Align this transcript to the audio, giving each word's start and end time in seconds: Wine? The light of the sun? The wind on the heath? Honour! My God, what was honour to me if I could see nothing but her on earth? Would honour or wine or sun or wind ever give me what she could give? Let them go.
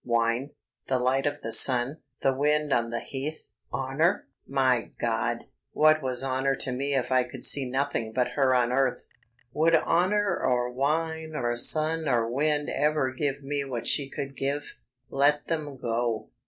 Wine? 0.03 0.49
The 0.87 0.97
light 0.97 1.27
of 1.27 1.41
the 1.41 1.51
sun? 1.53 1.97
The 2.21 2.33
wind 2.33 2.73
on 2.73 2.89
the 2.89 3.01
heath? 3.01 3.47
Honour! 3.71 4.25
My 4.47 4.93
God, 4.99 5.43
what 5.73 6.01
was 6.01 6.23
honour 6.23 6.55
to 6.55 6.71
me 6.71 6.95
if 6.95 7.11
I 7.11 7.21
could 7.21 7.45
see 7.45 7.69
nothing 7.69 8.11
but 8.11 8.29
her 8.29 8.55
on 8.55 8.71
earth? 8.71 9.05
Would 9.53 9.75
honour 9.75 10.39
or 10.41 10.71
wine 10.71 11.35
or 11.35 11.55
sun 11.55 12.07
or 12.07 12.27
wind 12.27 12.67
ever 12.71 13.11
give 13.11 13.43
me 13.43 13.63
what 13.63 13.85
she 13.85 14.09
could 14.09 14.35
give? 14.35 14.73
Let 15.11 15.45
them 15.49 15.77
go. 15.77 16.31